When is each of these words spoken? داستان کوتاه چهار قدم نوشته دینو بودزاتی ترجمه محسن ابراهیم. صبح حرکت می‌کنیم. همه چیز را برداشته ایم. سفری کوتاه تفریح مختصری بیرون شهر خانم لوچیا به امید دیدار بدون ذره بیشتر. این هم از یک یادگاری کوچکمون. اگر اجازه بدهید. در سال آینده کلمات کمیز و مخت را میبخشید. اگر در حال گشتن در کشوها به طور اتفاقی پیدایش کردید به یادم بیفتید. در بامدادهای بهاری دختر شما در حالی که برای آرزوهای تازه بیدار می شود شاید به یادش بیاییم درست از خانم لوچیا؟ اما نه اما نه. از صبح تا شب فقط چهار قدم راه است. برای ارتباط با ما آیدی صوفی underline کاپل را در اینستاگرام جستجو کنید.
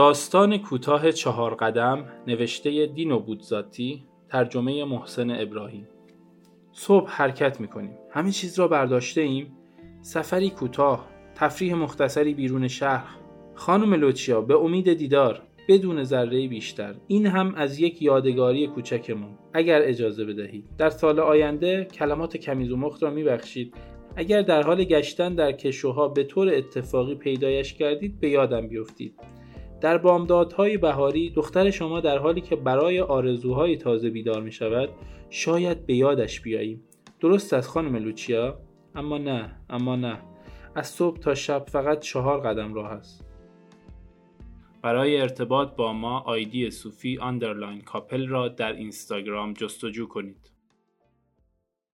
داستان 0.00 0.58
کوتاه 0.58 1.12
چهار 1.12 1.54
قدم 1.54 2.04
نوشته 2.26 2.86
دینو 2.86 3.18
بودزاتی 3.18 4.04
ترجمه 4.28 4.84
محسن 4.84 5.30
ابراهیم. 5.30 5.88
صبح 6.72 7.10
حرکت 7.10 7.60
می‌کنیم. 7.60 7.90
همه 8.10 8.30
چیز 8.30 8.58
را 8.58 8.68
برداشته 8.68 9.20
ایم. 9.20 9.56
سفری 10.00 10.50
کوتاه 10.50 11.08
تفریح 11.34 11.74
مختصری 11.74 12.34
بیرون 12.34 12.68
شهر 12.68 13.16
خانم 13.54 13.94
لوچیا 13.94 14.40
به 14.40 14.56
امید 14.56 14.92
دیدار 14.92 15.42
بدون 15.68 16.04
ذره 16.04 16.48
بیشتر. 16.48 16.94
این 17.06 17.26
هم 17.26 17.54
از 17.54 17.80
یک 17.80 18.02
یادگاری 18.02 18.66
کوچکمون. 18.66 19.38
اگر 19.54 19.82
اجازه 19.82 20.24
بدهید. 20.24 20.64
در 20.78 20.90
سال 20.90 21.20
آینده 21.20 21.84
کلمات 21.84 22.36
کمیز 22.36 22.72
و 22.72 22.76
مخت 22.76 23.02
را 23.02 23.10
میبخشید. 23.10 23.74
اگر 24.16 24.42
در 24.42 24.62
حال 24.62 24.84
گشتن 24.84 25.34
در 25.34 25.52
کشوها 25.52 26.08
به 26.08 26.24
طور 26.24 26.54
اتفاقی 26.54 27.14
پیدایش 27.14 27.74
کردید 27.74 28.20
به 28.20 28.28
یادم 28.30 28.68
بیفتید. 28.68 29.39
در 29.80 29.98
بامدادهای 29.98 30.76
بهاری 30.76 31.30
دختر 31.30 31.70
شما 31.70 32.00
در 32.00 32.18
حالی 32.18 32.40
که 32.40 32.56
برای 32.56 33.00
آرزوهای 33.00 33.76
تازه 33.76 34.10
بیدار 34.10 34.42
می 34.42 34.52
شود 34.52 34.88
شاید 35.30 35.86
به 35.86 35.94
یادش 35.94 36.40
بیاییم 36.40 36.82
درست 37.20 37.52
از 37.52 37.68
خانم 37.68 37.96
لوچیا؟ 37.96 38.58
اما 38.94 39.18
نه 39.18 39.56
اما 39.70 39.96
نه. 39.96 40.18
از 40.74 40.86
صبح 40.88 41.18
تا 41.18 41.34
شب 41.34 41.64
فقط 41.68 42.00
چهار 42.00 42.40
قدم 42.40 42.74
راه 42.74 42.92
است. 42.92 43.24
برای 44.82 45.20
ارتباط 45.20 45.76
با 45.76 45.92
ما 45.92 46.20
آیدی 46.20 46.70
صوفی 46.70 47.18
underline 47.18 47.80
کاپل 47.80 48.28
را 48.28 48.48
در 48.48 48.72
اینستاگرام 48.72 49.52
جستجو 49.52 50.08
کنید. 50.08 50.59